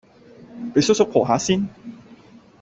[0.73, 1.69] 俾叔叔抱吓先